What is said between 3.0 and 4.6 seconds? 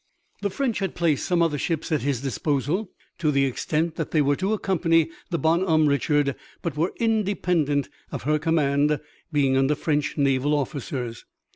to the extent that they were to